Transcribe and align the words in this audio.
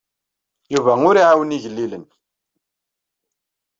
Yuba 0.73 0.93
ur 1.09 1.15
iɛawen 1.17 1.55
igellilen. 1.57 2.05